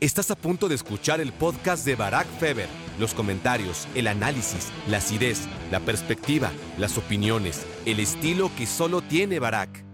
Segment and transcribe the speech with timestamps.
[0.00, 2.70] Estás a punto de escuchar el podcast de Barack Feber.
[2.98, 9.38] Los comentarios, el análisis, la acidez, la perspectiva, las opiniones, el estilo que solo tiene
[9.38, 9.84] Barack.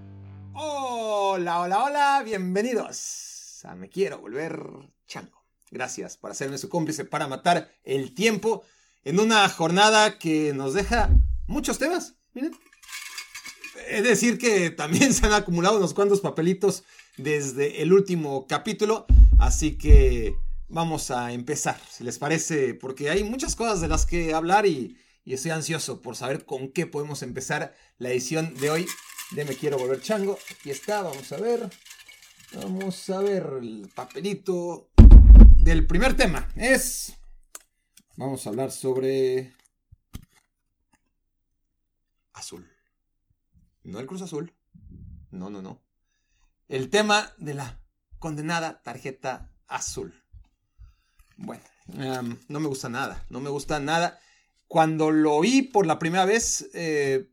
[0.53, 4.61] Hola, hola, hola, bienvenidos a Me Quiero Volver
[5.09, 5.43] Chango.
[5.73, 8.63] Gracias por hacerme su cómplice para matar el tiempo
[9.03, 11.11] en una jornada que nos deja
[11.49, 12.15] muchos temas.
[12.33, 12.57] Miren.
[13.89, 16.85] Es decir que también se han acumulado unos cuantos papelitos
[17.17, 19.07] desde el último capítulo.
[19.39, 20.35] Así que
[20.69, 24.99] vamos a empezar, si les parece, porque hay muchas cosas de las que hablar y,
[25.25, 28.87] estoy ansioso por saber con qué podemos empezar la edición de hoy
[29.33, 30.39] de Me Quiero Volver Chango.
[30.53, 31.69] Aquí está, vamos a ver.
[32.55, 34.89] Vamos a ver el papelito
[35.57, 36.49] del primer tema.
[36.55, 37.17] Es...
[38.17, 39.53] Vamos a hablar sobre...
[42.33, 42.71] Azul.
[43.83, 44.55] No el Cruz Azul.
[45.31, 45.86] No, no, no.
[46.69, 47.81] El tema de la
[48.19, 50.15] condenada tarjeta azul.
[51.37, 51.63] Bueno,
[51.95, 54.19] em, no me gusta nada, no me gusta nada.
[54.67, 57.31] Cuando lo oí por la primera vez, eh,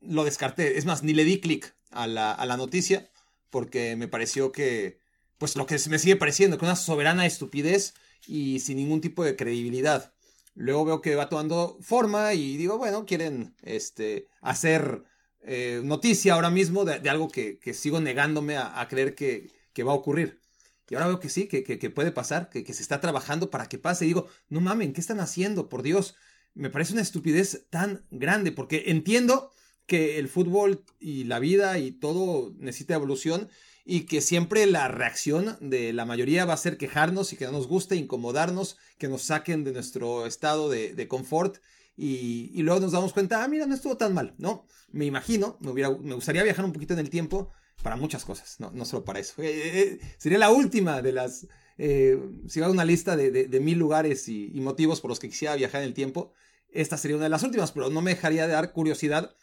[0.00, 0.76] lo descarté.
[0.76, 3.10] Es más, ni le di clic a la, noticia
[3.50, 4.98] porque me pareció que,
[5.38, 7.94] pues lo que me sigue pareciendo, que una soberana estupidez
[8.26, 10.12] y sin ningún tipo de credibilidad.
[10.54, 15.04] Luego veo que va tomando forma y digo, bueno, quieren este, hacer
[15.44, 19.50] eh, noticia ahora mismo de, algo que, sigo negándome a creer que,
[19.84, 20.40] va a ocurrir.
[20.88, 24.04] Y ahora veo que sí, que, puede pasar, que, se está trabajando para que pase.
[24.04, 25.68] Y digo, no mamen, ¿qué están haciendo?
[25.68, 26.14] Por Dios,
[26.54, 29.50] me parece una estupidez tan grande, porque entiendo
[29.86, 33.48] que el fútbol y la vida y todo necesita evolución
[33.84, 37.52] y que siempre la reacción de la mayoría va a ser quejarnos y que no
[37.52, 41.58] nos guste, incomodarnos, que nos saquen de nuestro estado de, confort
[41.96, 44.66] y, y, luego nos damos cuenta, ah, mira, no estuvo tan mal, ¿no?
[44.90, 47.50] Me imagino, me, hubiera, me gustaría viajar un poquito en el tiempo
[47.82, 49.42] para muchas cosas, no, no solo para eso.
[49.42, 51.46] Eh, eh, eh, sería la última de las...
[51.76, 55.88] si va una lista de, mil lugares y, motivos por los que quisiera viajar en
[55.88, 56.32] el tiempo,
[56.70, 59.34] esta sería una de las últimas, pero no me dejaría de dar curiosidad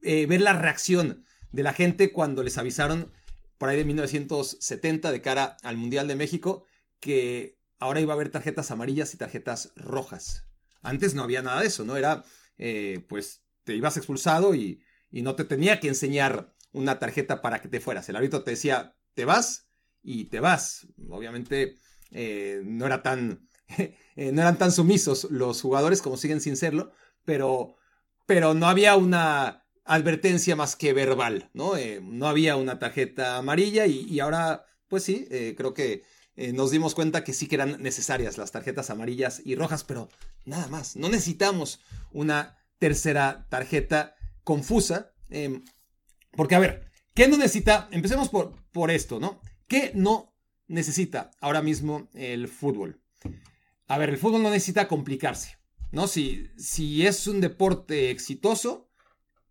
[0.00, 3.12] ver la reacción de la gente cuando les avisaron
[3.58, 6.64] por ahí de 1970 de cara al Mundial de México
[6.98, 10.46] que ahora iba a haber tarjetas amarillas y tarjetas rojas.
[10.82, 11.96] Antes no había nada de eso, ¿no?
[11.96, 12.24] Era,
[13.08, 17.68] pues, te ibas expulsado y, y no te tenía que enseñar una tarjeta para que
[17.68, 18.08] te fueras.
[18.08, 19.68] El árbitro te decía, te vas
[20.02, 20.86] y te vas.
[21.08, 21.76] Obviamente
[22.10, 23.48] eh, no, era tan,
[23.78, 26.92] eh, no eran tan sumisos los jugadores como siguen sin serlo,
[27.24, 27.76] pero,
[28.26, 31.76] pero no había una advertencia más que verbal, ¿no?
[31.76, 35.26] Eh, no había una tarjeta amarilla y, ahora, pues sí,
[35.56, 36.04] creo que
[36.36, 40.08] nos dimos cuenta que sí que eran necesarias las tarjetas amarillas y rojas, pero
[40.44, 40.96] nada más.
[40.96, 41.80] No necesitamos
[42.12, 45.12] una tercera tarjeta confusa.
[45.30, 45.64] Em,
[46.32, 47.88] porque, a ver, ¿qué no necesita?
[47.90, 49.40] Empecemos por, por esto, ¿no?
[49.68, 50.34] ¿Qué no
[50.68, 53.00] necesita ahora mismo el fútbol?
[53.86, 55.58] A ver, el fútbol no necesita complicarse,
[55.90, 56.06] ¿no?
[56.06, 58.90] Si, si es un deporte exitoso,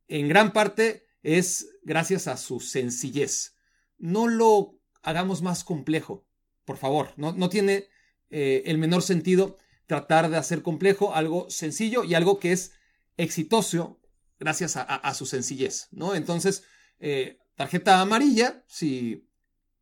[0.08, 3.56] en gran parte es gracias a su sencillez.
[3.98, 6.26] No lo hagamos más complejo,
[6.66, 7.14] por favor.
[7.18, 7.88] No, no tiene
[8.30, 12.72] eh, el menor sentido tratar de hacer complejo algo sencillo y algo que es
[13.18, 14.00] exitoso
[14.40, 16.16] gracias a, su sencillez, ¿no?
[16.16, 16.64] Entonces,
[17.00, 19.30] eh, tarjeta amarilla, si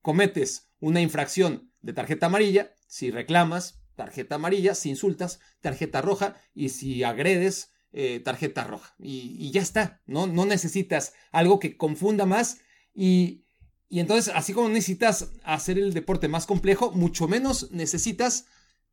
[0.01, 6.69] cometes una infracción de tarjeta amarilla, si reclamas, tarjeta amarilla, si insultas, tarjeta roja, y
[6.69, 8.95] si agredes, eh, tarjeta roja.
[8.99, 10.27] Y, ya está, ¿no?
[10.27, 12.59] No necesitas algo que confunda más
[12.93, 13.45] y,
[13.89, 18.45] y entonces, así como necesitas hacer el deporte más complejo, mucho menos necesitas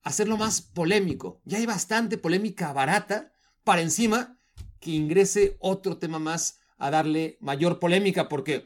[0.03, 1.43] hacerlo más polémico.
[1.45, 4.39] Ya hay bastante polémica barata para encima
[4.81, 8.65] que ingrese otro tema más a darle mayor polémica, porque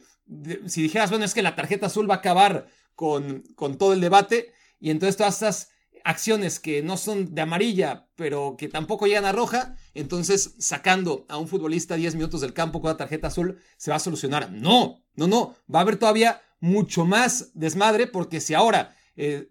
[0.67, 4.01] si dijeras, bueno, es que la tarjeta azul va a acabar con, con todo el
[4.01, 5.71] debate, y entonces todas estas
[6.05, 11.39] acciones que no son de amarilla, pero que tampoco llegan a roja, entonces sacando a
[11.39, 14.51] un futbolista 10 minutos del campo con la tarjeta azul, se va a solucionar.
[14.53, 19.49] No, no, no, va a haber todavía mucho más desmadre, porque si ahora, eh,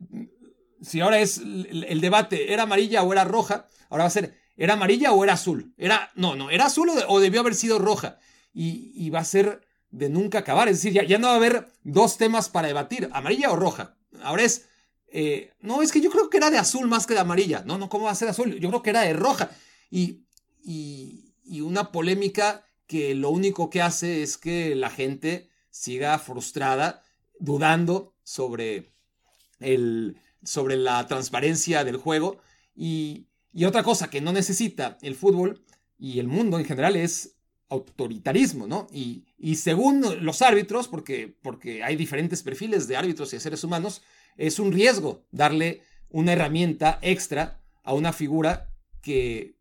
[0.82, 3.68] si ahora es el debate, ¿era amarilla o era roja?
[3.90, 5.74] Ahora va a ser, ¿Era amarilla o era azul?
[5.78, 8.20] Era, no, no, era azul o, debió haber sido roja.
[8.54, 10.68] Y, va a ser de nunca acabar.
[10.68, 13.96] Es decir, ya, ya, no va a haber dos temas para debatir, amarilla o roja.
[14.22, 14.68] Ahora es,
[15.12, 17.64] eh, no, es que yo creo que era de azul más que de amarilla.
[17.66, 18.60] No, no, ¿cómo va a ser azul?
[18.60, 19.52] Yo creo que era de roja.
[19.90, 20.22] Y,
[20.64, 27.04] y, y una polémica que lo único que hace es que la gente siga frustrada,
[27.40, 28.92] dudando sobre,
[29.60, 32.40] el, sobre la transparencia del juego.
[32.76, 35.64] Y, y otra cosa que no necesita el fútbol
[35.98, 37.36] y el mundo en general es
[37.70, 38.88] autoritarismo, ¿no?
[38.92, 44.02] Y, según los árbitros, porque, porque hay diferentes perfiles de árbitros y de seres humanos,
[44.38, 48.70] es un riesgo darle una herramienta extra a una figura
[49.02, 49.56] que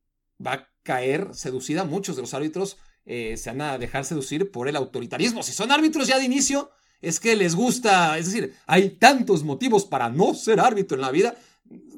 [0.44, 1.84] va a caer seducida.
[1.84, 5.42] Muchos de los árbitros eh, se van a dejar seducir por el autoritarismo.
[5.42, 6.70] Si son árbitros ya de inicio,
[7.00, 11.10] es que les gusta, es decir, hay tantos motivos para no ser árbitro en la
[11.10, 11.36] vida.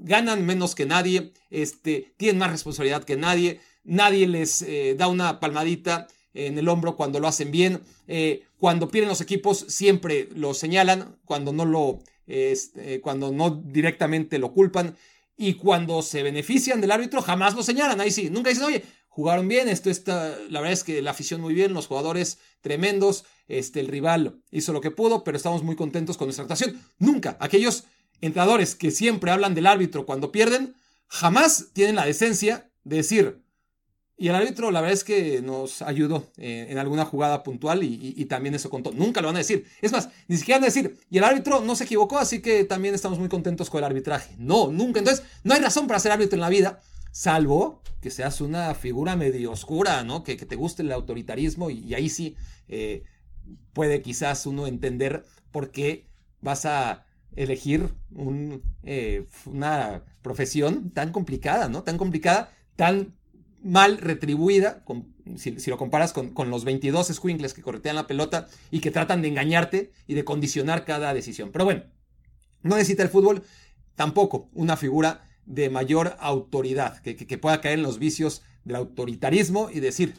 [0.03, 5.41] Ganan menos que nadie, este, tienen más responsabilidad que nadie, nadie les eh, da una
[5.41, 7.83] palmadita en el hombro cuando lo hacen bien.
[8.07, 14.39] Eh, cuando pierden los equipos siempre lo señalan, cuando no lo, este, cuando no directamente
[14.39, 14.97] lo culpan.
[15.37, 18.01] Y cuando se benefician del árbitro, jamás lo señalan.
[18.01, 21.41] Ahí sí, nunca dicen, oye, jugaron bien, esto está, la verdad es que la afición
[21.41, 25.77] muy bien, los jugadores tremendos, este, el rival hizo lo que pudo, pero estamos muy
[25.77, 26.81] contentos con nuestra actuación.
[26.99, 27.85] Nunca, aquellos
[28.21, 30.75] entrenadores que siempre hablan del árbitro cuando pierden,
[31.09, 33.43] jamás tienen la decencia de decir,
[34.21, 38.23] y el árbitro, la verdad es que nos ayudó eh, en alguna jugada puntual y,
[38.27, 38.93] también eso contó.
[38.93, 39.65] Nunca lo van a decir.
[39.81, 42.65] Es más, ni siquiera van a decir, y el árbitro no se equivocó, así que
[42.65, 44.35] también estamos muy contentos con el arbitraje.
[44.37, 44.99] No, nunca.
[44.99, 46.83] Entonces, no hay razón para ser árbitro en la vida,
[47.13, 50.23] salvo que seas una figura medio oscura, ¿no?
[50.23, 52.37] Que, te guste el autoritarismo y, ahí sí
[52.69, 53.05] eh,
[53.73, 56.05] puede quizás uno entender por qué
[56.43, 57.07] vas a
[57.37, 57.95] elegir
[58.85, 61.85] eh, una profesión tan complicada, ¿no?
[61.85, 63.15] Tan complicada, tan
[63.63, 64.83] mal retribuida,
[65.37, 69.29] si, lo comparas con, los 22 squinkles que corretean la pelota y que tratan de
[69.29, 71.51] engañarte y de condicionar cada decisión.
[71.53, 71.85] Pero bueno,
[72.63, 73.43] no necesita el fútbol
[73.95, 79.81] tampoco una figura de mayor autoridad, que, pueda caer en los vicios del autoritarismo y
[79.81, 80.15] decir,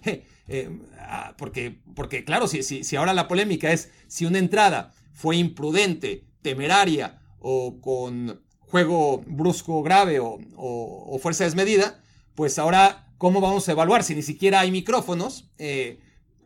[0.48, 5.38] eh, ah, porque, porque claro, si, si, ahora la polémica es si una entrada fue
[5.38, 12.02] imprudente, temeraria o con juego brusco grave o, o fuerza desmedida,
[12.36, 15.52] pues ahora ¿Cómo vamos a evaluar si ni siquiera hay micrófonos?
[15.60, 16.00] Eh,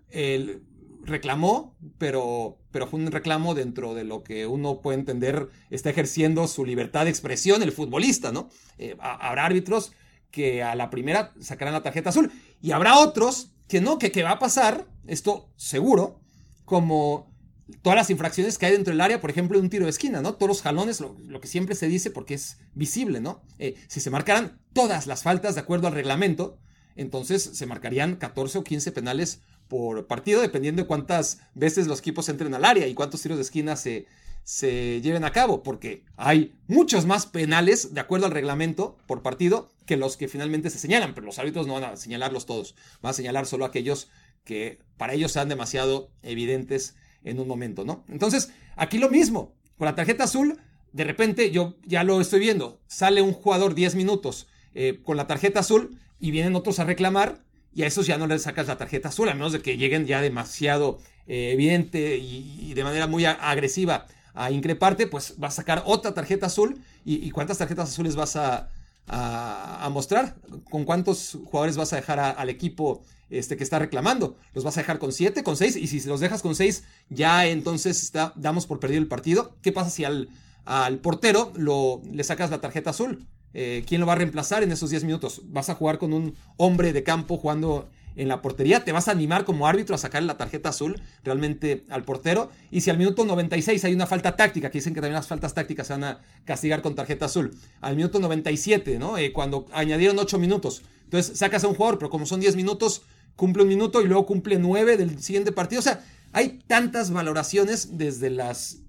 [0.10, 0.62] él
[1.04, 6.50] reclamó, pero, pero fue un reclamo dentro de lo que uno puede entender está ejerciendo
[6.50, 8.50] su libertad de expresión el futbolista, ¿no?
[8.78, 9.94] Eh, habrá árbitros
[10.32, 12.30] que a la primera sacarán la tarjeta azul
[12.62, 16.20] y habrá otros que no, que, que va a pasar, esto seguro,
[16.66, 17.34] como
[17.82, 20.36] todas las infracciones que hay dentro del área, por ejemplo, un tiro de esquina, ¿no?
[20.36, 23.42] Todos los jalones, lo, que siempre se dice porque es visible, ¿no?
[23.60, 26.58] Eh, si se marcaran todas las faltas de acuerdo al reglamento,
[26.96, 32.30] entonces se marcarían 14 o 15 penales por partido, dependiendo de cuántas veces los equipos
[32.30, 34.06] entren al área y cuántos tiros de esquina se,
[34.44, 39.72] se lleven a cabo, porque hay muchos más penales de acuerdo al reglamento por partido
[39.88, 43.10] que los que finalmente se señalan, pero los árbitros no van a señalarlos todos, van
[43.10, 44.10] a señalar solo aquellos
[44.44, 46.96] que para ellos sean demasiado evidentes
[47.26, 48.06] en un momento, ¿no?
[48.08, 50.58] Entonces, aquí lo mismo, con la tarjeta azul,
[50.94, 55.28] de repente yo ya lo estoy viendo, sale un jugador 10 minutos eh, con la
[55.28, 57.44] tarjeta azul y vienen otros a reclamar
[57.74, 60.06] y a esos ya no les sacas la tarjeta azul, a menos de que lleguen
[60.06, 65.84] ya demasiado eh, evidente y, de manera muy agresiva a increparte, pues vas a sacar
[65.86, 68.70] otra tarjeta azul y, cuántas tarjetas azules vas a,
[69.08, 70.36] a, mostrar,
[70.70, 74.38] con cuántos jugadores vas a dejar al equipo este, que está reclamando.
[74.54, 77.48] Los vas a dejar con 7, con 6, y si los dejas con 6, ya
[77.48, 79.56] entonces está, damos por perdido el partido.
[79.62, 80.30] ¿Qué pasa si al,
[80.66, 83.28] al portero lo, le sacas la tarjeta azul?
[83.58, 85.42] Eh, ¿Quién lo va a reemplazar en esos 10 minutos?
[85.46, 88.84] ¿Vas a jugar con un hombre de campo jugando en la portería?
[88.84, 92.52] ¿Te vas a animar como árbitro a sacarle la tarjeta azul realmente al portero?
[92.70, 95.54] Y si al minuto 96 hay una falta táctica, que dicen que también las faltas
[95.54, 97.58] tácticas se van a castigar con tarjeta azul.
[97.80, 99.18] Al minuto 97, ¿no?
[99.18, 100.84] Eh, cuando añadieron 8 minutos.
[101.06, 103.04] Entonces sacas a un jugador, pero como son 10 minutos,
[103.36, 105.80] cumple un minuto y luego cumple nueve del siguiente partido.
[105.80, 108.80] O sea, hay tantas valoraciones desde las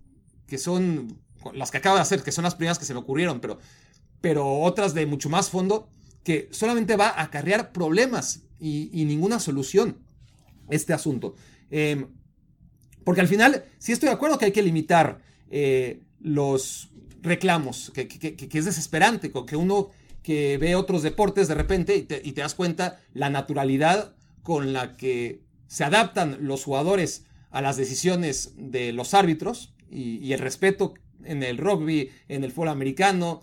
[0.47, 1.19] que son
[1.55, 3.59] las que acabo de hacer, que son las primeras que se me ocurrieron, pero,
[4.21, 5.88] pero otras de mucho más fondo,
[6.25, 9.99] que solamente va a acarrear problemas y, ninguna solución
[10.71, 11.35] este asunto.
[11.71, 12.09] Em,
[13.05, 16.91] porque al final, sí estoy de acuerdo que hay que limitar eh, los
[17.23, 18.09] reclamos, que,
[18.53, 19.91] es desesperante, que uno
[20.23, 24.73] que ve otros deportes de repente y te, y te das cuenta la naturalidad con
[24.73, 30.95] la que se adaptan los jugadores a las decisiones de los árbitros y, el respeto
[31.25, 33.41] en el rugby, en el fútbol americano,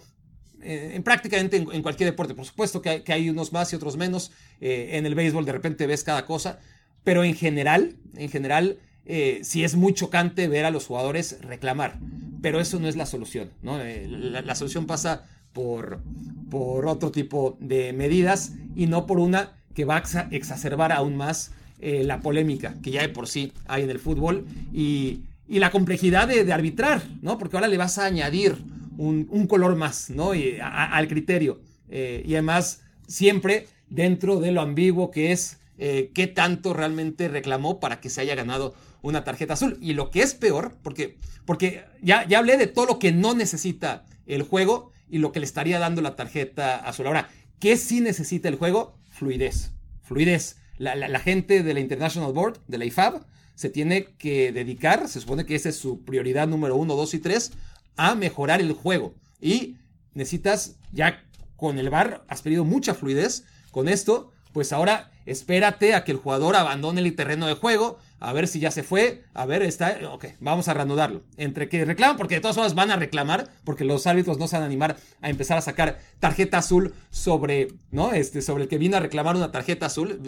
[0.61, 2.35] eh, en prácticamente en, cualquier deporte.
[2.35, 4.31] Por supuesto que hay, unos más y otros menos.
[4.61, 6.59] Eh, en el béisbol de repente ves cada cosa.
[7.03, 11.99] Pero en general, en general, eh, sí es muy chocante ver a los jugadores reclamar.
[12.41, 13.51] Pero eso no es la solución.
[13.61, 13.77] ¿no?
[13.77, 16.01] La, solución pasa por,
[16.49, 21.51] por otro tipo de medidas y no por una que va a exacerbar aún más
[21.79, 26.27] eh, la polémica que ya de por sí hay en el fútbol y, la complejidad
[26.27, 27.37] de, arbitrar, ¿no?
[27.37, 28.57] Porque ahora le vas a añadir
[28.97, 30.33] un, color más, ¿no?
[30.33, 31.59] Y, al criterio.
[31.89, 37.79] Eh, y además, siempre dentro de lo ambiguo que es eh, qué tanto realmente reclamó
[37.79, 39.77] para que se haya ganado una tarjeta azul.
[39.81, 43.35] Y lo que es peor, porque, porque ya, ya hablé de todo lo que no
[43.35, 47.07] necesita el juego y lo que le estaría dando la tarjeta azul.
[47.07, 48.95] Ahora, ¿qué sí necesita el juego?
[49.23, 49.71] Fluidez.
[50.01, 50.57] Fluidez.
[50.77, 53.23] La, gente de la International Board, de la IFAB,
[53.55, 57.19] se tiene que dedicar, se supone que esa es su prioridad número uno, dos y
[57.19, 57.53] tres,
[57.95, 59.15] a mejorar el juego.
[59.39, 59.77] Y
[60.13, 61.23] necesitas, ya
[61.55, 63.45] con el VAR, has pedido mucha fluidez.
[63.71, 68.31] Con esto, pues ahora espérate a que el jugador abandone el terreno de juego, a
[68.31, 71.23] ver si ya se fue, a ver, está, ok, vamos a reanudarlo.
[71.35, 74.55] Entre que reclaman, porque de todas formas van a reclamar, porque los árbitros no se
[74.55, 78.13] van a animar a empezar a sacar tarjeta azul sobre, ¿no?
[78.13, 80.21] Este, sobre el que vino a reclamar una tarjeta azul,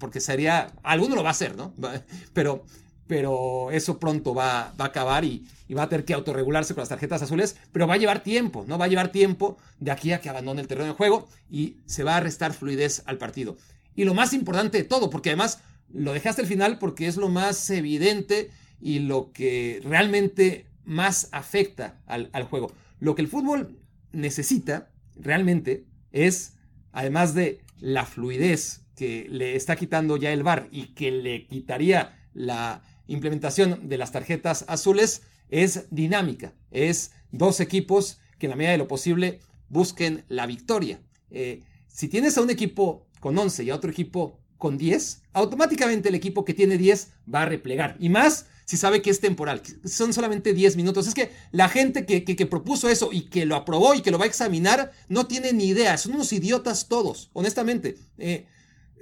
[0.00, 1.74] porque sería, alguno lo va a hacer, ¿no?
[2.32, 2.64] Pero,
[3.06, 6.80] pero eso pronto va, va a acabar y, y, va a tener que autorregularse con
[6.80, 8.78] las tarjetas azules, pero va a llevar tiempo, ¿no?
[8.78, 12.04] Va a llevar tiempo de aquí a que abandone el terreno de juego y se
[12.04, 13.58] va a restar fluidez al partido.
[13.94, 15.58] Y lo más importante de todo, porque además
[15.92, 21.28] lo dejé hasta el final porque es lo más evidente y lo que realmente más
[21.32, 22.72] afecta al, juego.
[22.98, 23.78] Lo que el fútbol
[24.12, 26.54] necesita realmente es,
[26.92, 32.18] además de la fluidez que le está quitando ya el VAR y que le quitaría
[32.34, 36.54] la implementación de las tarjetas azules, es dinámica.
[36.70, 41.00] Es dos equipos que en la medida de lo posible busquen la victoria.
[41.30, 46.08] Eh, si tienes a un equipo con 11 y a otro equipo con 10, automáticamente
[46.08, 47.96] el equipo que tiene 10 va a replegar.
[47.98, 51.08] Y más si sabe que es temporal, son solamente 10 minutos.
[51.08, 54.24] Es que la gente que, propuso eso y que lo aprobó y que lo va
[54.24, 55.98] a examinar no tiene ni idea.
[55.98, 57.96] Son unos idiotas todos, honestamente.
[58.18, 58.46] Eh,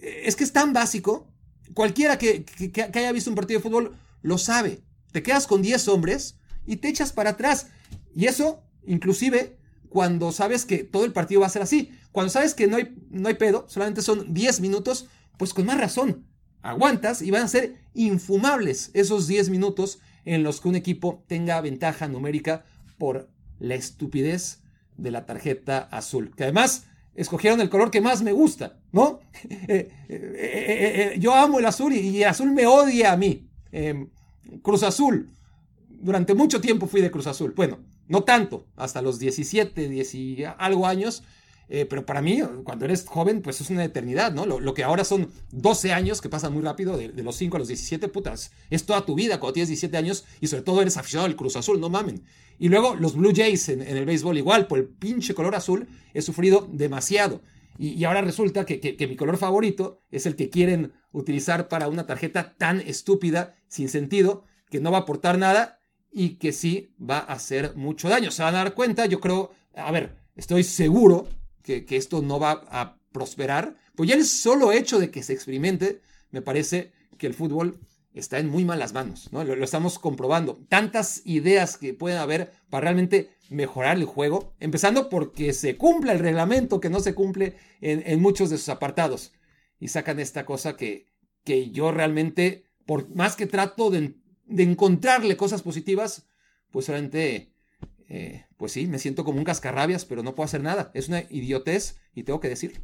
[0.01, 1.29] es que es tan básico.
[1.75, 4.81] Cualquiera que, que, haya visto un partido de fútbol lo sabe.
[5.13, 6.37] Te quedas con 10 hombres
[6.67, 7.67] y te echas para atrás.
[8.17, 9.59] Y eso, inclusive,
[9.91, 11.93] cuando sabes que todo el partido va a ser así.
[12.13, 15.07] Cuando sabes que no hay, no hay pedo, solamente son 10 minutos,
[15.41, 16.27] pues con más razón,
[16.61, 21.59] aguantas y van a ser infumables esos 10 minutos en los que un equipo tenga
[21.63, 22.67] ventaja numérica
[22.99, 24.61] por la estupidez
[24.99, 26.35] de la tarjeta azul.
[26.37, 29.21] Que además escogieron el color que más me gusta, ¿no?
[29.49, 33.49] Eh, eh, eh, yo amo el azul y, el azul me odia a mí.
[33.73, 34.11] Em,
[34.61, 35.31] Cruz Azul.
[35.89, 37.55] Durante mucho tiempo fui de Cruz Azul.
[37.57, 37.79] Bueno,
[38.09, 41.23] no tanto, hasta los 17, 10 y algo años
[41.73, 44.45] eh, pero para mí, cuando eres joven, pues es una eternidad, ¿no?
[44.45, 47.69] Lo, que ahora son 12 años, que pasan muy rápido, de, los 5 a los
[47.69, 48.51] 17, putas.
[48.71, 51.55] Es toda tu vida cuando tienes 17 años y sobre todo eres aficionado al Cruz
[51.55, 52.25] Azul, no mamen.
[52.59, 56.23] Y luego los Blue Jays en, el béisbol, igual, por el pinche color azul, he
[56.23, 57.41] sufrido demasiado.
[57.79, 62.05] Y, ahora resulta que, que, mi color favorito es el que quieren utilizar para una
[62.05, 65.79] tarjeta tan estúpida, sin sentido, que no va a aportar nada
[66.13, 68.33] y que sí va a hacer mucho daño.
[68.33, 71.29] Se van a dar cuenta, yo creo, a ver, estoy seguro
[71.63, 76.01] que, esto no va a prosperar, pues ya el solo hecho de que se experimente,
[76.31, 77.81] me parece que el fútbol
[78.15, 79.45] está en muy malas manos, ¿no?
[79.45, 80.59] Lo, estamos comprobando.
[80.69, 86.19] Tantas ideas que pueden haber para realmente mejorar el juego, empezando porque se cumpla el
[86.19, 89.33] reglamento que no se cumple en, muchos de sus apartados.
[89.79, 91.07] Y sacan esta cosa que,
[91.45, 94.15] que yo realmente, por más que trato de,
[94.47, 96.27] de encontrarle cosas positivas,
[96.71, 97.50] pues realmente
[98.13, 100.91] eh, pues sí, me siento como un cascarrabias, pero no puedo hacer nada.
[100.95, 102.81] Es una idiotez y tengo que decirlo.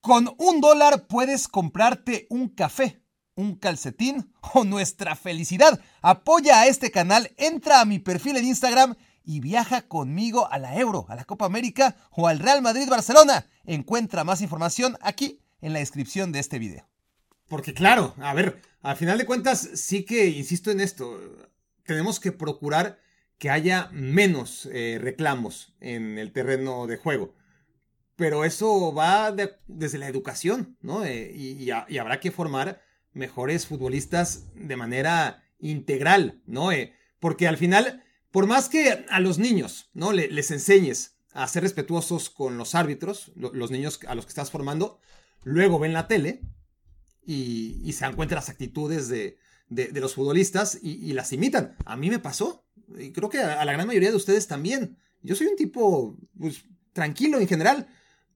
[0.00, 3.02] Con un dólar puedes comprarte un café,
[3.34, 5.80] un calcetín o nuestra felicidad.
[6.02, 8.94] Apoya a este canal, entra a mi perfil en Instagram
[9.24, 13.48] y viaja conmigo a la Euro, a la Copa América o al Real Madrid Barcelona.
[13.64, 16.88] Encuentra más información aquí en la descripción de este video.
[17.48, 21.18] Porque claro, a ver, al final de cuentas sí que, insisto en esto,
[21.84, 23.00] tenemos que procurar
[23.44, 27.34] que haya menos eh, reclamos en el terreno de juego.
[28.16, 29.36] Pero eso va
[29.66, 31.04] desde la educación, ¿no?
[31.04, 32.80] Eh, y, habrá que formar
[33.12, 36.72] mejores futbolistas de manera integral, ¿no?
[36.72, 40.12] Eh, porque al final, por más que a los niños, ¿no?
[40.12, 45.00] les enseñes a ser respetuosos con los árbitros, los niños a los que estás formando,
[45.42, 46.40] luego ven la tele
[47.26, 49.36] y, se dan cuenta de las actitudes de,
[49.68, 51.76] los futbolistas y, las imitan.
[51.84, 52.63] A mí me pasó
[52.98, 54.98] y creo que a, la gran mayoría de ustedes también.
[55.22, 57.88] Yo soy un tipo, pues, tranquilo en general,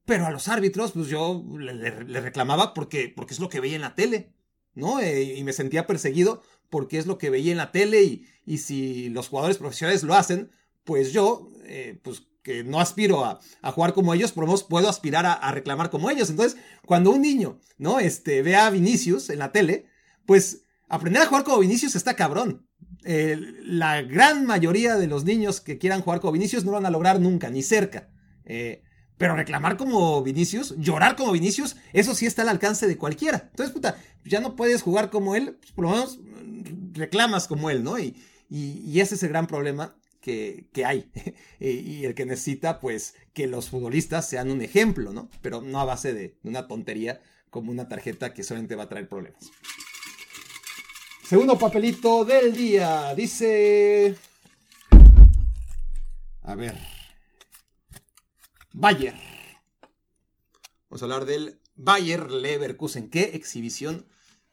[0.05, 1.91] pero a los árbitros, pues yo le,
[2.21, 4.33] reclamaba porque, porque es lo que veía en la tele,
[4.73, 4.99] ¿no?
[4.99, 8.59] Eh, y me sentía perseguido porque es lo que veía en la tele y, y
[8.59, 10.51] si los jugadores profesionales lo hacen,
[10.83, 13.39] pues yo, eh, pues que no aspiro a,
[13.71, 16.29] jugar como ellos, pero puedo aspirar a, reclamar como ellos.
[16.29, 17.99] Entonces, cuando un niño, ¿no?
[17.99, 19.85] Este, ve a Vinicius en la tele,
[20.25, 22.67] pues aprender a jugar como Vinicius está cabrón.
[23.03, 26.85] Eh, la gran mayoría de los niños que quieran jugar como Vinicius no lo van
[26.85, 28.09] a lograr nunca, ni cerca.
[28.45, 28.83] Eh,
[29.17, 33.49] pero reclamar como Vinicius, llorar como Vinicius, eso sí está al alcance de cualquiera.
[33.49, 36.19] Entonces, puta, ya no puedes jugar como él, pues por lo menos
[36.93, 37.99] reclamas como él, ¿no?
[37.99, 38.15] Y,
[38.49, 41.11] y, ese es el gran problema que, hay.
[41.59, 45.29] y el que necesita, pues, que los futbolistas sean un ejemplo, ¿no?
[45.41, 49.09] Pero no a base de una tontería como una tarjeta que solamente va a traer
[49.09, 49.51] problemas.
[51.29, 53.13] Segundo papelito del día.
[53.13, 54.17] Dice...
[56.41, 56.75] A ver.
[58.73, 59.13] Bayer.
[60.89, 63.11] Vamos a hablar del Bayer Leverkusen.
[63.11, 64.07] ¿Qué exhibición?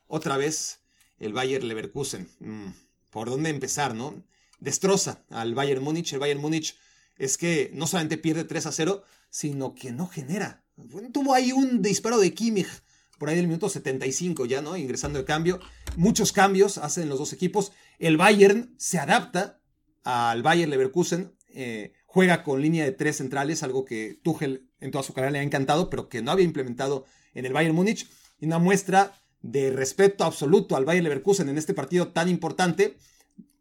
[0.07, 0.81] Otra vez
[1.19, 2.29] el Bayer Leverkusen.
[2.41, 2.73] Mm,
[3.09, 4.23] ¿Por dónde empezar, no?
[4.61, 6.13] Destroza al Bayern Múnich.
[6.13, 6.77] El Bayern Múnich
[7.17, 10.63] es que no solamente pierde 3 a 0, sino que no genera.
[11.15, 12.69] tuvo ahí un disparo de Kimmich
[13.19, 14.77] por ahí del minuto 75 ya, ¿no?
[14.77, 15.61] Ingresando de cambio.
[15.97, 17.73] Muchos cambios hacen los dos equipos.
[17.99, 19.61] El Bayern se adapta
[20.05, 21.35] al Bayern Leverkusen.
[21.49, 25.39] Eh, juega con línea de tres centrales, algo que Tuchel en toda su carrera le
[25.39, 27.05] ha encantado, pero que no había implementado
[27.35, 28.09] en el Bayern Múnich.
[28.39, 32.97] Y una muestra de respeto absoluto al Bayern Leverkusen en este partido tan importante,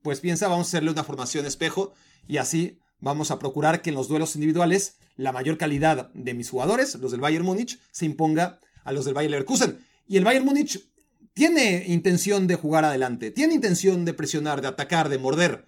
[0.01, 1.93] pues piensa, vamos a hacerle una formación espejo
[2.27, 6.49] y así vamos a procurar que en los duelos individuales la mayor calidad de mis
[6.49, 9.79] jugadores, los del Bayern Múnich, se imponga a los del Bayern Leverkusen.
[10.07, 10.87] Y el Bayern Múnich
[11.33, 15.65] tiene intención de jugar adelante, tiene intención de presionar, de atacar, de morder,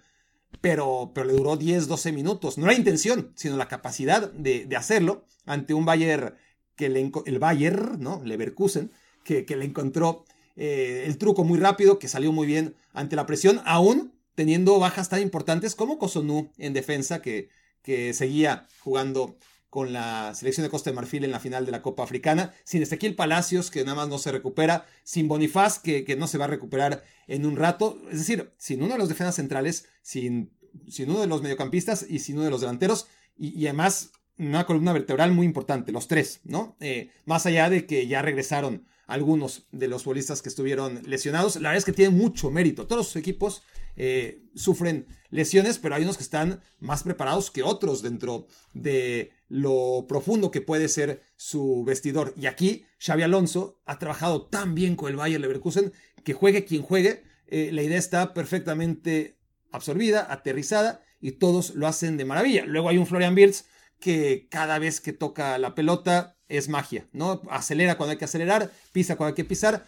[0.62, 2.56] pero, pero le duró 10, 12 minutos.
[2.56, 6.34] No la intención, sino la capacidad de, hacerlo ante un Bayern
[6.74, 8.22] que le, el Bayern, ¿no?
[8.24, 8.90] Leverkusen,
[9.24, 10.24] que, que le encontró
[10.56, 15.08] eh, el truco muy rápido, que salió muy bien ante la presión, aún teniendo bajas
[15.08, 17.48] tan importantes como Kosonu en defensa, que,
[17.82, 19.36] que seguía jugando
[19.70, 22.82] con la selección de Costa de Marfil en la final de la Copa Africana, sin
[22.82, 26.46] Ezequiel Palacios, que nada más no se recupera, sin Bonifaz, que, que no se va
[26.46, 30.52] a recuperar en un rato, es decir, sin uno de los defensas centrales, sin,
[30.88, 34.92] sin uno de los mediocampistas y sin uno de los delanteros, y, además una columna
[34.92, 36.76] vertebral muy importante, los tres, ¿no?
[36.78, 41.70] Eh, más allá de que ya regresaron algunos de los futbolistas que estuvieron lesionados, la
[41.70, 43.62] verdad es que tienen mucho mérito, todos sus equipos
[43.96, 50.06] eh, sufren lesiones, pero hay unos que están más preparados que otros dentro de lo
[50.06, 52.32] profundo que puede ser su vestidor.
[52.36, 55.92] Y aquí Xavi Alonso ha trabajado tan bien con el Bayern Leverkusen
[56.22, 59.38] que juegue quien juegue, eh, la idea está perfectamente
[59.72, 62.66] absorbida, aterrizada y todos lo hacen de maravilla.
[62.66, 63.64] Luego hay un Florian Wirtz
[63.98, 67.42] que cada vez que toca la pelota es magia, ¿no?
[67.50, 69.86] Acelera cuando hay que acelerar, pisa cuando hay que pisar,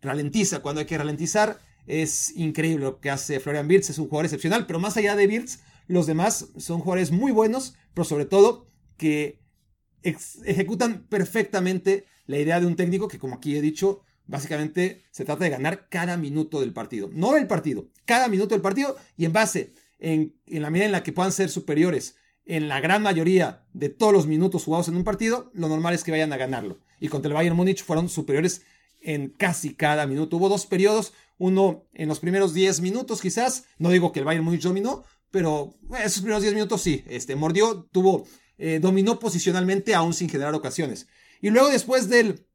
[0.00, 4.26] ralentiza cuando hay que ralentizar es increíble lo que hace Florian Wirtz, es un jugador
[4.26, 8.68] excepcional, pero más allá de Wirtz, los demás son jugadores muy buenos, pero sobre todo
[8.96, 9.40] que
[10.02, 15.44] ejecutan perfectamente la idea de un técnico que, como aquí he dicho, básicamente se trata
[15.44, 17.08] de ganar cada minuto del partido.
[17.12, 20.92] No del partido, cada minuto del partido y en base, en, en la medida en
[20.92, 22.16] la que puedan ser superiores
[22.46, 26.04] en la gran mayoría de todos los minutos jugados en un partido, lo normal es
[26.04, 26.78] que vayan a ganarlo.
[27.00, 28.62] Y contra el Bayern Múnich fueron superiores
[29.02, 30.36] en casi cada minuto.
[30.36, 34.44] Hubo dos periodos uno en los primeros 10 minutos quizás, no digo que el Bayern
[34.44, 38.26] Múnich dominó, pero esos primeros 10 minutos sí, este, mordió, tuvo,
[38.58, 41.08] eh, dominó posicionalmente aún sin generar ocasiones.
[41.42, 42.46] Y luego después del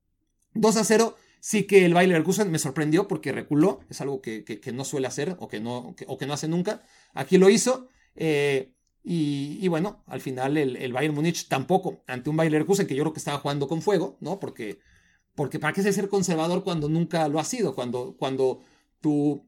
[0.53, 4.59] 2 a 0, sí que el Bayern Leverkusen me sorprendió porque reculó, es algo que,
[4.73, 6.81] no suele hacer o que no, o que no hace nunca.
[7.13, 7.89] Aquí lo hizo.
[8.15, 12.95] Eh, y, bueno, al final el, el, Bayern Múnich tampoco, ante un Bayern Leverkusen que
[12.95, 14.39] yo creo que estaba jugando con fuego, ¿no?
[14.39, 14.79] Porque,
[15.33, 17.73] porque ¿para qué ser conservador cuando nunca lo ha sido?
[17.73, 18.61] Cuando, cuando
[18.99, 19.47] tu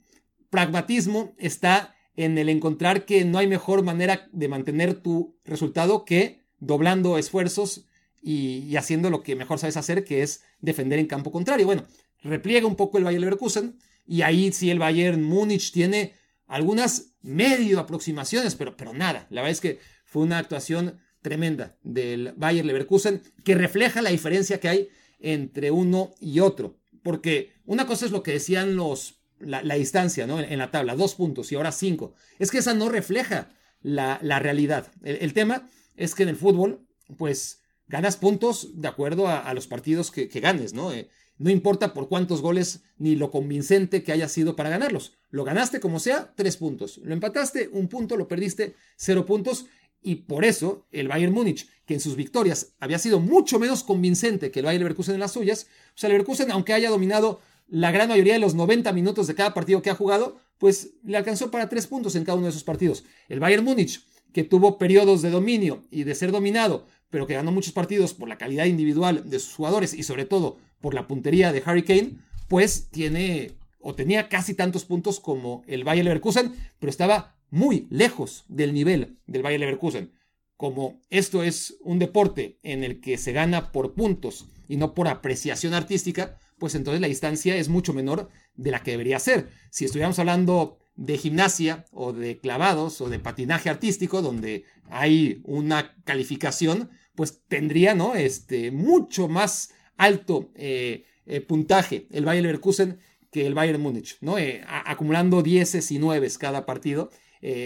[0.49, 6.41] pragmatismo está en el encontrar que no hay mejor manera de mantener tu resultado que
[6.59, 7.87] doblando esfuerzos
[8.21, 11.65] y, haciendo lo que mejor sabes hacer, que es defender en campo contrario.
[11.65, 11.83] Bueno,
[12.21, 16.13] repliega un poco el Bayern Leverkusen y ahí sí el Bayern Múnich tiene
[16.47, 19.27] algunas medio aproximaciones, pero, pero nada.
[19.29, 24.59] La verdad es que fue una actuación tremenda del Bayern Leverkusen que refleja la diferencia
[24.59, 26.77] que hay entre uno y otro.
[27.01, 30.39] Porque una cosa es lo que decían los la, distancia ¿no?
[30.39, 32.13] En, la tabla, dos puntos y ahora cinco.
[32.39, 33.49] Es que esa no refleja
[33.81, 34.91] la, realidad.
[35.03, 36.85] El, tema es que en el fútbol,
[37.17, 40.93] pues ganas puntos de acuerdo a, los partidos que, ganes, ¿no?
[40.93, 45.13] Eh, no importa por cuántos goles ni lo convincente que haya sido para ganarlos.
[45.29, 46.99] Lo ganaste como sea, tres puntos.
[46.99, 49.65] Lo empataste, un punto, lo perdiste, cero puntos.
[50.01, 54.51] Y por eso el Bayern Múnich, que en sus victorias había sido mucho menos convincente
[54.51, 57.91] que el Bayern Leverkusen en las suyas, o sea, el Leverkusen, aunque haya dominado la
[57.91, 61.49] gran mayoría de los 90 minutos de cada partido que ha jugado, pues le alcanzó
[61.49, 63.03] para tres puntos en cada uno de esos partidos.
[63.29, 67.51] El Bayern Múnich, que tuvo periodos de dominio y de ser dominado, pero que ganó
[67.51, 71.53] muchos partidos por la calidad individual de sus jugadores y sobre todo por la puntería
[71.53, 72.17] de Harry Kane,
[72.49, 78.43] pues tiene o tenía casi tantos puntos como el Bayern Leverkusen, pero estaba muy lejos
[78.49, 80.11] del nivel del Bayern Leverkusen.
[80.57, 85.07] Como esto es un deporte en el que se gana por puntos y no por
[85.07, 89.49] apreciación artística, pues entonces la distancia es mucho menor de la que debería ser.
[89.69, 95.95] Si estuviéramos hablando de gimnasia o de clavados o de patinaje artístico, donde hay una
[96.03, 98.15] calificación, pues tendría ¿no?
[98.15, 102.99] este, mucho más alto eh, eh, puntaje el Bayern Leverkusen
[103.31, 104.37] que el Bayern Múnich, ¿no?
[104.37, 107.09] Eh, acumulando 10 y 9 cada partido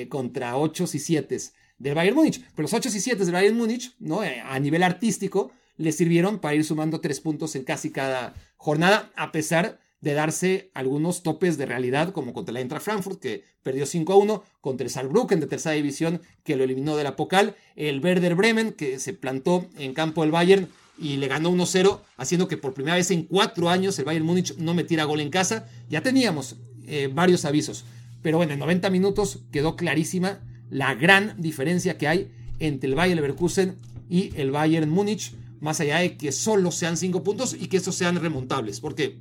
[0.09, 1.37] contra 8 y 7
[1.77, 2.41] del Bayern Múnich.
[2.55, 4.21] Pero los 8 y 7 del Bayern Múnich, ¿no?
[4.21, 9.31] a nivel artístico, le sirvieron para ir sumando 3 puntos en casi cada jornada, a
[9.31, 14.13] pesar de darse algunos topes de realidad, como contra la Eintracht Frankfurt, que perdió 5
[14.13, 18.03] a 1, contra el Saarbrücken de tercera división, que lo eliminó de la Pocal, el
[18.03, 22.57] Werder Bremen, que se plantó en campo del Bayern y le ganó 1-0, haciendo que
[22.57, 25.67] por primera vez en cuatro años el Bayern Múnich no metiera gol en casa.
[25.89, 27.85] Ya teníamos eh, varios avisos,
[28.21, 33.17] pero bueno, en 90 minutos quedó clarísima la gran diferencia que hay entre el Bayern
[33.17, 33.75] Leverkusen
[34.09, 37.95] y el Bayern Múnich, más allá de que solo sean 5 puntos y que estos
[37.95, 39.17] sean remontables, porque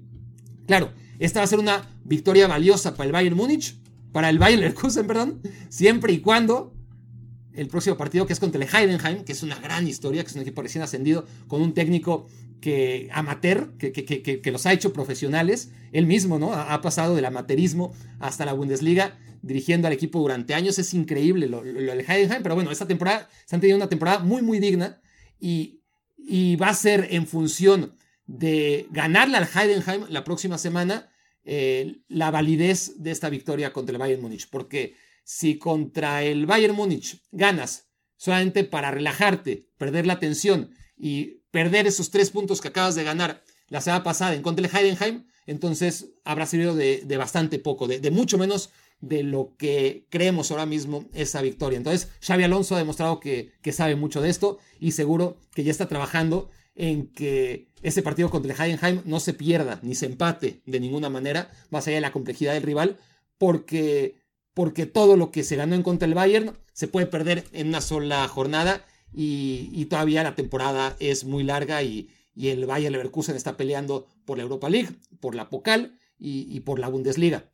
[0.67, 3.77] Claro, esta va a ser una victoria valiosa para el Bayern Múnich,
[4.13, 6.75] para el Bayern Leverkusen, perdón, siempre y cuando
[7.57, 10.37] el próximo partido que es contra el Heidenheim, que es una gran historia, que es
[10.37, 12.29] un equipo recién ascendido, con un técnico
[12.61, 16.53] que amateur, que, que, los ha hecho profesionales, él mismo, ¿no?
[16.53, 21.63] Ha, pasado del amateurismo hasta la Bundesliga, dirigiendo al equipo durante años, es increíble lo,
[21.63, 25.01] del Heidenheim, pero bueno, esta temporada, se han tenido una temporada muy, muy digna
[25.39, 25.81] y,
[26.17, 27.95] y va a ser en función
[28.27, 31.09] de ganarle al Heidenheim la próxima semana
[31.49, 34.49] eh, la validez de esta victoria contra el Bayern Múnich.
[34.51, 41.89] Porque si contra el Bayern Múnich ganas solamente para relajarte, perder la tensión y perder
[41.89, 46.13] esos tres puntos que acabas de ganar la semana pasada en contra del Heidenheim, entonces
[46.25, 51.43] habrá servido de, bastante poco, de, mucho menos de lo que creemos ahora mismo esa
[51.43, 51.77] victoria.
[51.77, 55.73] Entonces, Xavi Alonso ha demostrado que, que sabe mucho de esto y seguro que ya
[55.73, 60.63] está trabajando en que ese partido contra el Heidenheim no se pierda ni se empate
[60.67, 62.97] de ninguna manera, más allá de la complejidad del rival,
[63.39, 64.23] porque,
[64.57, 67.83] porque todo lo que se ganó en contra del Bayern se puede perder en una
[67.83, 74.07] sola jornada y, todavía la temporada es muy larga y, el Bayern Leverkusen está peleando
[74.25, 74.89] por la Europa League,
[75.21, 77.51] por la Pokal y, por la Bundesliga.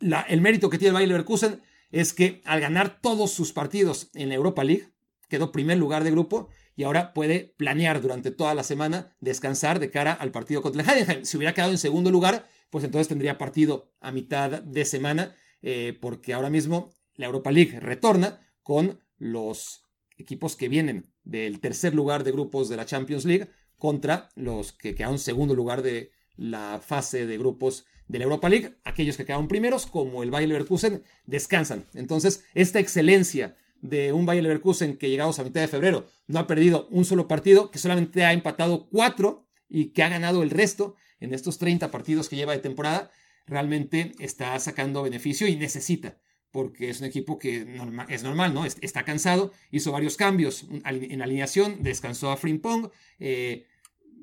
[0.00, 1.60] el mérito que tiene el Bayern Leverkusen
[1.92, 4.88] es que al ganar todos sus partidos en la Europa League,
[5.28, 9.92] quedó primer lugar de grupo y ahora puede planear durante toda la semana descansar de
[9.92, 11.24] cara al partido contra el Heidenheim.
[11.24, 15.96] Si hubiera quedado en segundo lugar, pues entonces tendría partido a mitad de semana, eh,
[16.00, 19.84] porque ahora mismo la Europa League retorna con los
[20.16, 24.94] equipos que vienen del tercer lugar de grupos de la Champions League contra los que
[24.94, 28.76] quedaron segundo lugar de la fase de grupos de la Europa League.
[28.84, 31.86] Aquellos que quedaron primeros, como el Bayer Leverkusen, descansan.
[31.94, 36.46] Entonces, esta excelencia de un Bayer Leverkusen que llegados a mitad de febrero no ha
[36.46, 40.96] perdido un solo partido, que solamente ha empatado cuatro y que ha ganado el resto
[41.20, 43.10] en estos 30 partidos que lleva de temporada,
[43.50, 46.16] realmente está sacando beneficio y necesita,
[46.52, 47.66] porque es un equipo que
[48.08, 48.64] es normal, ¿no?
[48.64, 53.66] Está cansado, hizo varios cambios en alineación, descansó a Frimpong, eh,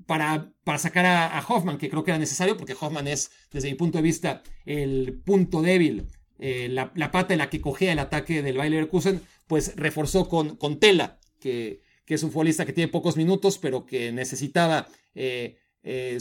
[0.06, 3.76] para, para, sacar a, Hoffman, que creo que era necesario, porque Hoffman es, desde mi
[3.76, 6.08] punto de vista, el punto débil,
[6.40, 10.56] eh, la, pata en la que cogea el ataque del Bayer Leverkusen, pues reforzó con,
[10.56, 15.58] con Tela, que, es un futbolista que tiene pocos minutos, pero que necesitaba eh,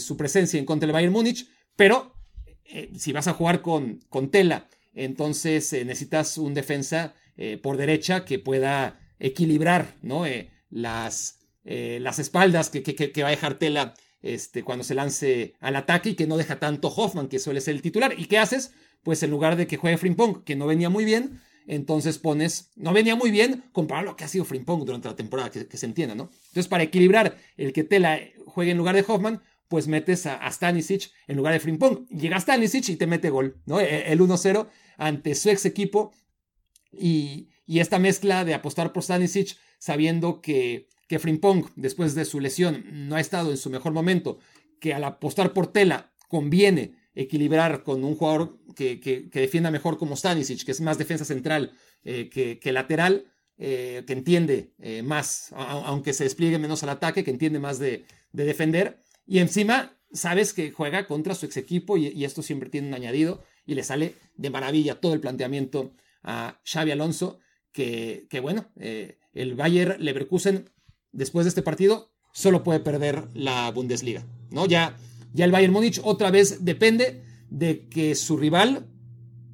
[0.00, 1.48] su presencia en contra del Bayern Múnich.
[1.76, 2.15] Pero
[2.68, 7.14] eh, si vas a jugar con, con Tela, entonces necesitas un defensa
[7.62, 10.24] por derecha que pueda equilibrar ¿no?
[10.70, 16.10] las, las espaldas que, que, va a dejar Tela este, cuando se lance al ataque
[16.10, 18.14] y que no deja tanto Hoffman, que suele ser el titular.
[18.18, 18.72] ¿Y qué haces?
[19.02, 22.92] Pues en lugar de que juegue Frimpong, que no venía muy bien, entonces pones, no
[22.92, 25.86] venía muy bien comparado a lo que ha sido Frimpong durante la temporada, que, se
[25.86, 26.30] entienda, ¿no?
[26.48, 31.10] Entonces, para equilibrar el que Tela juegue en lugar de Hoffman, pues metes a, Stanisic
[31.26, 32.06] en lugar de Frimpong.
[32.08, 33.80] Llega Stanisic y te mete gol, ¿no?
[33.80, 36.12] E, el 1-0 ante su ex equipo
[36.92, 42.84] y, esta mezcla de apostar por Stanisic sabiendo que, que Frimpong, después de su lesión,
[43.08, 44.38] no ha estado en su mejor momento,
[44.80, 50.64] que al apostar por Tela conviene equilibrar con un jugador que, defienda mejor como Stanisic,
[50.64, 51.72] que es más defensa central
[52.04, 57.30] eh, que, lateral, eh, que entiende eh, más, aunque se despliegue menos al ataque, que
[57.30, 59.00] entiende más de, defender.
[59.26, 63.42] Y encima, sabes que juega contra su ex equipo y, esto siempre tiene un añadido
[63.66, 67.38] y le sale de maravilla todo el planteamiento a Xavi Alonso,
[67.72, 70.70] que, que bueno, el Bayer Leverkusen
[71.12, 74.66] después de este partido solo puede perder la Bundesliga, ¿no?
[74.66, 74.96] Ya
[75.36, 78.86] ya el Bayern Múnich otra vez depende de que su rival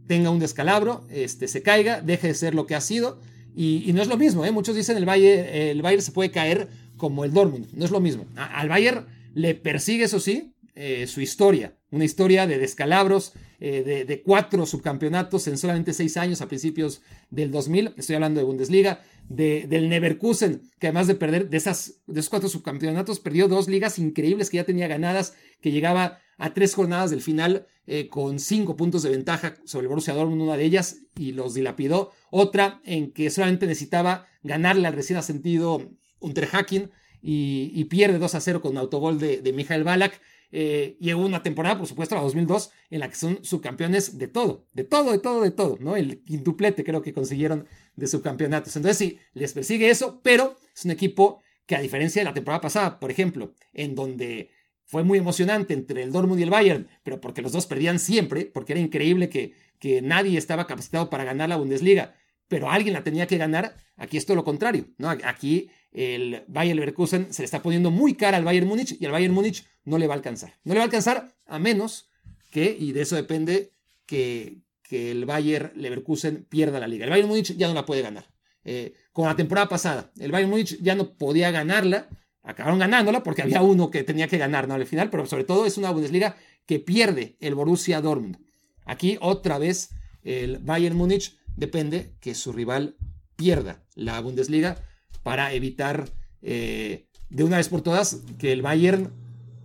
[0.06, 3.18] tenga un descalabro, este, se caiga, deje de ser lo que ha sido.
[3.56, 4.52] Y, no es lo mismo, ¿eh?
[4.52, 7.98] muchos dicen el Bayern, el Bayern se puede caer como el Dortmund, no es lo
[7.98, 8.26] mismo.
[8.37, 14.22] al Bayern le persigue, eso sí, eh, su historia, una historia de descalabros, eh, de,
[14.22, 19.66] cuatro subcampeonatos en solamente seis años a principios del 2000, estoy hablando de Bundesliga, de,
[19.68, 23.98] del Neverkusen, que además de perder de, esas, de esos cuatro subcampeonatos, perdió dos ligas
[23.98, 28.74] increíbles que ya tenía ganadas, que llegaba a tres jornadas del final eh, con cinco
[28.74, 32.10] puntos de ventaja sobre el Borussia Dortmund, una de ellas, y los dilapidó.
[32.30, 36.90] Otra en que solamente necesitaba ganarle al recién ascendido Unterhaching
[37.22, 40.20] y, pierde 2 a 0 con un autogol de, de Michael Balak.
[40.54, 44.66] Eh, y una temporada, por supuesto, la 2002, en la que son subcampeones de todo,
[44.74, 45.96] de todo, de todo, de todo, ¿no?
[45.96, 48.76] El quintuplete creo que consiguieron de subcampeonatos.
[48.76, 52.61] Entonces sí, les persigue eso, pero es un equipo que a diferencia de la temporada
[52.61, 54.50] pasada, por ejemplo, en donde
[54.85, 58.44] fue muy emocionante entre el Dortmund y el Bayern, pero porque los dos perdían siempre,
[58.44, 62.14] porque era increíble que, que nadie estaba capacitado para ganar la Bundesliga,
[62.48, 65.08] pero alguien la tenía que ganar, aquí es todo lo contrario, ¿no?
[65.08, 69.12] Aquí el Bayern Leverkusen se le está poniendo muy cara al Bayern Múnich y al
[69.12, 70.55] Bayern Múnich no le va a alcanzar.
[70.64, 72.09] No le va a alcanzar a menos
[72.50, 73.72] que, y de eso depende,
[74.07, 77.05] que, que el Bayern Leverkusen pierda la liga.
[77.05, 78.26] El Bayern Múnich ya no la puede ganar.
[78.64, 82.09] Eh, con la temporada pasada, el Bayern Múnich ya no podía ganarla,
[82.42, 84.74] acabaron ganándola porque había uno que tenía que ganar ¿no?
[84.74, 88.38] al final, pero sobre todo es una Bundesliga que pierde el Borussia Dortmund.
[88.85, 89.90] Aquí otra vez
[90.22, 92.96] el Bayern Múnich depende que su rival
[93.37, 94.76] pierda la Bundesliga
[95.22, 96.08] para evitar
[96.42, 99.12] eh, de una vez por todas que el Bayern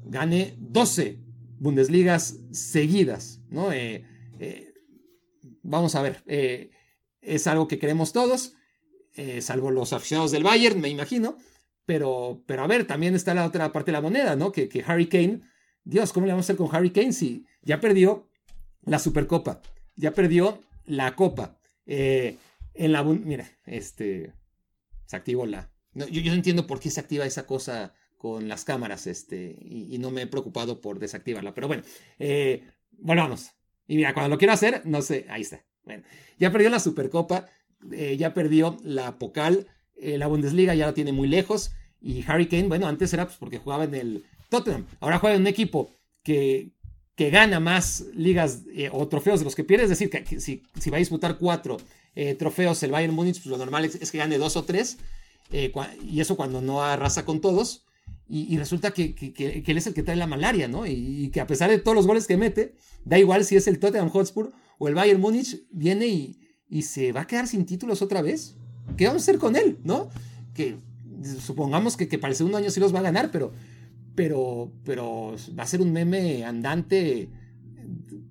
[0.06, 1.20] gane 12
[1.60, 3.72] Bundesligas seguidas, ¿no?
[3.72, 4.06] Eh,
[4.40, 4.74] eh,
[5.64, 6.24] vamos a ver,
[7.20, 8.54] es algo que queremos todos,
[9.42, 11.36] salvo los aficionados del Bayern, me imagino,
[11.86, 14.52] pero, pero a ver, también está la otra parte de la moneda, ¿no?
[14.52, 15.42] Que, que Harry Kane,
[15.84, 18.30] Dios, ¿cómo le vamos a hacer con Harry Kane si ya perdió
[18.84, 19.62] la Supercopa,
[19.96, 21.58] ya perdió la Copa?
[21.88, 24.34] en la, mira, este,
[25.08, 25.72] se activó la...
[25.94, 30.12] yo, no entiendo por qué se activa esa cosa con las cámaras este, y, no
[30.12, 31.54] me he preocupado por desactivarla.
[31.54, 31.84] Pero bueno,
[32.20, 33.52] eh, volvamos.
[33.88, 35.66] Y mira, cuando lo quiero hacer, no sé, ahí está.
[35.86, 36.04] Bueno,
[36.38, 37.48] ya perdió la Supercopa,
[37.92, 41.72] eh, ya perdió la Pocal, eh, la Bundesliga ya la tiene muy lejos.
[42.02, 44.86] Y Harry Kane, bueno, antes era pues, porque jugaba en el Tottenham.
[45.00, 45.92] Ahora juega en un equipo
[46.24, 46.72] que,
[47.16, 49.86] que gana más ligas o trofeos de los que pierde.
[49.86, 51.78] Es decir, que, si, si, va a disputar cuatro
[52.20, 54.98] eh, trofeos el Bayern Múnich, pues lo normal es, que gane dos o tres,
[55.52, 55.72] eh,
[56.04, 57.86] y eso cuando no arrasa con todos,
[58.28, 59.14] y, resulta que,
[59.66, 60.88] él es el que trae la malaria, ¿no?
[60.88, 62.74] Y, que a pesar de todos los goles que mete,
[63.06, 67.22] da igual si es el Tottenham Hotspur o el Bayern Múnich, viene y, se va
[67.22, 68.56] a quedar sin títulos otra vez.
[68.98, 70.10] ¿Qué vamos a hacer con él, no?
[70.56, 70.76] Que
[71.40, 73.54] supongamos que, que para el segundo año sí los va a ganar, pero,
[74.16, 77.30] pero, pero va a ser un meme andante,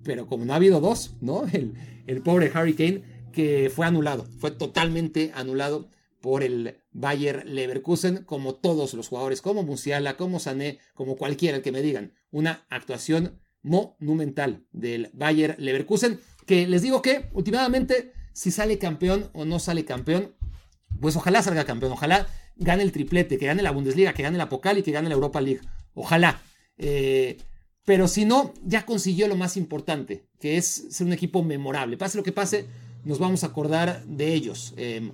[0.03, 1.45] pero como no ha habido dos, ¿no?
[1.53, 1.73] El,
[2.05, 8.55] el pobre Harry Kane que fue anulado, fue totalmente anulado por el Bayer Leverkusen, como
[8.55, 12.13] todos los jugadores, como Musiala, como Sané, como cualquiera que me digan.
[12.31, 19.45] Una actuación monumental del Bayer Leverkusen, que les digo que últimamente, si sale campeón o
[19.45, 20.33] no sale campeón,
[20.99, 24.49] pues ojalá salga campeón, ojalá gane el triplete, que gane la Bundesliga, que gane la
[24.49, 25.61] Pokal y que gane la Europa League.
[25.93, 26.41] Ojalá.
[26.79, 27.37] Eh,
[27.85, 31.97] pero si no, ya consiguió lo más importante, que es ser un equipo memorable.
[31.97, 32.65] Pase lo que pase,
[33.07, 34.73] nos vamos a acordar de ellos.
[34.77, 35.11] Em,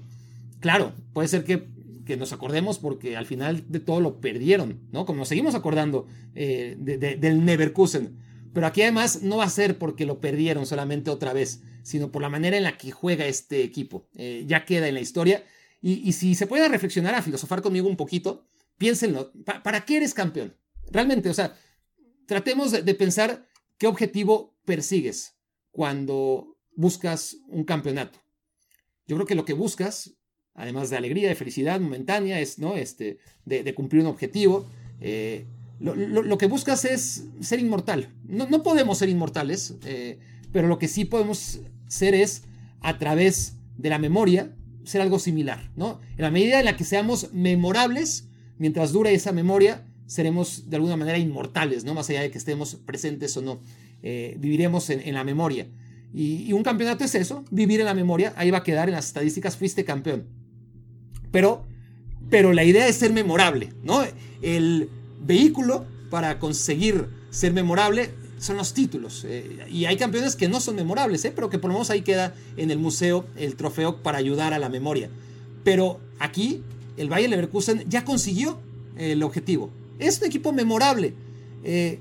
[0.59, 1.71] claro, puede ser que,
[2.17, 5.05] nos acordemos porque al final de todo lo perdieron, ¿no?
[5.05, 8.17] Como nos seguimos acordando eh, del Neverkusen.
[8.53, 12.21] Pero aquí además no va a ser porque lo perdieron solamente otra vez, sino por
[12.21, 14.09] la manera en la que juega este equipo.
[14.15, 15.43] Eh, ya queda en la historia.
[15.81, 19.33] Y, si se puede reflexionar, a filosofar conmigo un poquito, piénsenlo.
[19.63, 20.55] ¿Para qué eres campeón?
[20.91, 21.57] Realmente, o sea,
[22.25, 25.35] tratemos de pensar qué objetivo persigues
[25.71, 28.19] cuando buscas un campeonato.
[29.07, 30.15] Yo creo que lo que buscas,
[30.53, 32.75] además de alegría, de felicidad momentánea, es ¿no?
[32.75, 34.65] este, de, cumplir un objetivo.
[35.01, 35.45] Eh,
[35.79, 38.13] lo, que buscas es ser inmortal.
[38.23, 40.19] No, podemos ser inmortales, eh,
[40.51, 42.43] pero lo que sí podemos ser es,
[42.79, 44.55] a través de la memoria,
[44.85, 45.71] ser algo similar.
[45.75, 45.99] ¿no?
[46.15, 50.95] En la medida en la que seamos memorables, mientras dure esa memoria, seremos de alguna
[50.95, 51.93] manera inmortales, ¿no?
[51.93, 53.59] más allá de que estemos presentes o no.
[54.01, 55.67] Eh, viviremos en la memoria.
[56.13, 59.07] Y, un campeonato es eso, vivir en la memoria, ahí va a quedar en las
[59.07, 60.25] estadísticas, fuiste campeón.
[61.31, 61.65] Pero,
[62.29, 64.03] pero la idea es ser memorable, ¿no?
[64.41, 64.89] El
[65.25, 69.25] vehículo para conseguir ser memorable son los títulos.
[69.27, 71.31] Eh, y hay campeones que no son memorables, ¿eh?
[71.33, 74.59] pero que por lo menos ahí queda en el museo el trofeo para ayudar a
[74.59, 75.09] la memoria.
[75.63, 76.61] Pero aquí
[76.97, 78.59] el Bayern Leverkusen ya consiguió
[78.97, 79.71] el objetivo.
[79.97, 81.13] Es un equipo memorable.
[81.63, 81.99] Eh,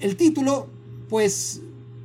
[0.00, 0.68] el título,
[1.08, 1.60] pues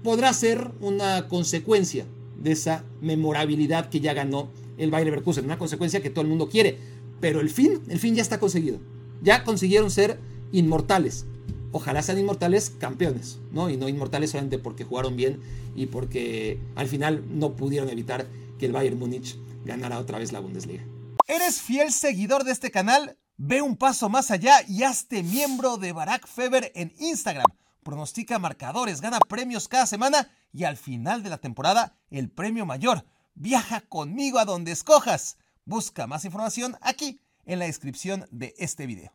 [0.05, 2.05] podrá ser una consecuencia
[2.37, 6.47] de esa memorabilidad que ya ganó el Bayer Leverkusen, una consecuencia que todo el mundo
[6.47, 6.77] quiere,
[7.19, 8.77] pero el fin, el fin ya está conseguido.
[9.23, 10.19] Ya consiguieron ser
[10.51, 11.25] inmortales.
[11.71, 13.71] ojalá sean inmortales campeones, ¿no?
[13.71, 15.39] Y no inmortales solamente porque jugaron bien
[15.75, 18.27] y porque al final no pudieron evitar
[18.59, 20.83] que el Bayern Múnich ganara otra vez la Bundesliga.
[21.27, 23.17] ¿Eres fiel seguidor de este canal?
[23.37, 27.47] Ve un paso más allá y hazte miembro de Barack Feber en Instagram.
[27.85, 33.05] Pronostica marcadores, gana premios cada semana y al final de la temporada el premio mayor.
[33.35, 35.37] Viaja conmigo a donde escojas.
[35.65, 39.13] Busca más información aquí en la descripción de este video.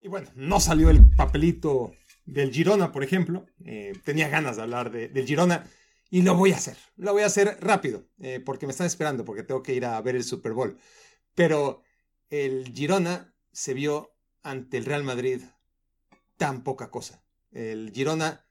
[0.00, 1.92] Y bueno, no salió el papelito
[2.24, 3.46] del Girona, por ejemplo.
[3.64, 5.70] Eh, tenía ganas de hablar del Girona
[6.10, 6.76] y lo voy a hacer.
[6.96, 10.00] Lo voy a hacer rápido eh, porque me están esperando, porque tengo que ir a
[10.00, 10.76] ver el Super Bowl.
[11.36, 11.82] Pero
[12.30, 15.40] el Girona se vio ante el Real Madrid
[16.44, 17.24] tan poca cosa.
[17.52, 18.46] El Girona,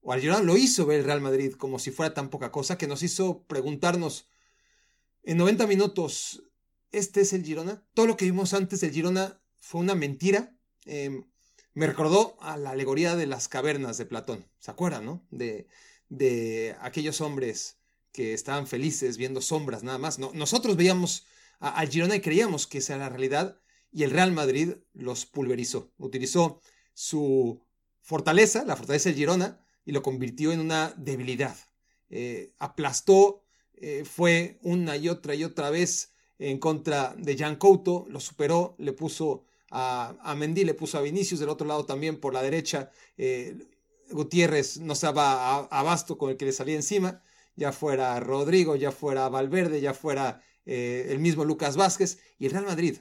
[0.00, 2.76] o al Girona lo hizo ver el Real Madrid como si fuera tan poca cosa
[2.76, 4.28] que nos hizo preguntarnos
[5.22, 6.42] en 90 minutos,
[6.90, 7.86] ¿este es el Girona?
[7.94, 10.56] Todo lo que vimos antes del Girona fue una mentira.
[10.86, 11.24] Em,
[11.72, 14.44] me recordó a la alegoría de las cavernas de Platón.
[14.58, 15.24] ¿Se acuerdan, no?
[15.30, 15.68] De,
[16.08, 17.78] de aquellos hombres
[18.10, 20.18] que estaban felices viendo sombras nada más.
[20.18, 21.26] No, nosotros veíamos
[21.60, 23.60] al Girona y creíamos que esa era la realidad
[23.92, 25.92] y el Real Madrid los pulverizó.
[25.96, 26.60] Utilizó
[27.00, 27.62] su
[28.02, 31.56] fortaleza, la fortaleza del Girona, y lo convirtió en una debilidad.
[32.10, 38.04] Eh, aplastó, eh, fue una y otra y otra vez en contra de Jan Couto,
[38.10, 42.20] lo superó, le puso a, a Mendy, le puso a Vinicius del otro lado también
[42.20, 42.90] por la derecha.
[43.16, 43.56] Eh,
[44.10, 47.22] Gutiérrez no estaba abasto con el que le salía encima,
[47.56, 52.66] ya fuera Rodrigo, ya fuera Valverde, ya fuera el mismo Lucas Vázquez, y el Real
[52.66, 52.98] Madrid,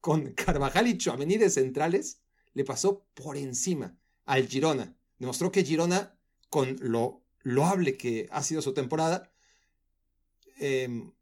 [0.00, 2.23] con Carvajal y Chouameni de centrales,
[2.54, 4.96] le pasó por encima al Girona.
[5.18, 6.16] Demostró que Girona,
[6.48, 9.30] con lo loable que ha sido su temporada,
[10.58, 11.12] em,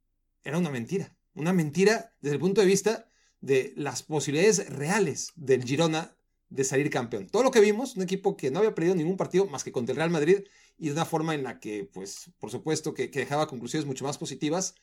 [0.44, 1.16] era una mentira.
[1.34, 3.08] Una mentira desde el punto de vista
[3.40, 6.16] de las posibilidades reales del Girona
[6.48, 7.28] de salir campeón.
[7.28, 9.92] Todo lo que vimos, un equipo que no había perdido ningún partido más que contra
[9.92, 10.44] el Real Madrid
[10.78, 14.18] y de una forma en la que, pues, por supuesto, que, dejaba conclusiones mucho más
[14.18, 14.74] positivas,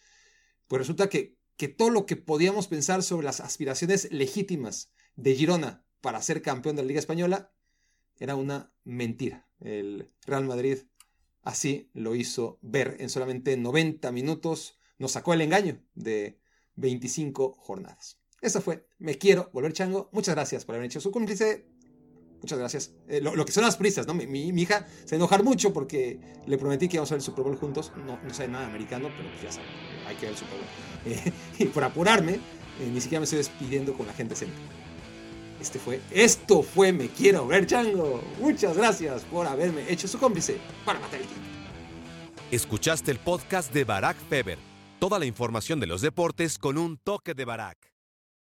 [0.67, 5.83] pues resulta que, que todo lo que podíamos pensar sobre las aspiraciones legítimas de Girona
[6.01, 7.51] para ser campeón de la Liga Española
[8.17, 9.47] era una mentira.
[9.59, 10.79] El Real Madrid
[11.41, 14.79] así lo hizo ver en solamente 90 minutos.
[14.97, 16.39] Nos sacó el engaño de
[16.75, 18.19] 25 jornadas.
[18.41, 20.09] Eso fue Me Quiero Volver Chango.
[20.11, 21.65] Muchas gracias por haber hecho su cómplice.
[22.41, 22.93] Muchas gracias.
[23.09, 24.13] Eh, lo, que son las prisas, ¿no?
[24.13, 27.57] Mi, hija se enojar mucho porque le prometí que íbamos a ver el Super Bowl
[27.57, 27.91] juntos.
[28.05, 29.69] No, no sé nada americano, pero pues ya saben,
[30.07, 31.33] hay que ver el Super Bowl.
[31.59, 34.35] Y por apurarme, eh, ni siquiera me estoy despidiendo con la gente.
[35.59, 38.21] Este fue, esto fue Me Quiero Ver Chango.
[38.39, 41.19] Muchas gracias por haberme hecho su cómplice para matar.
[42.51, 44.57] Escuchaste el podcast de Barack Feber.
[44.99, 47.98] Toda la información de los deportes con un toque de Barack.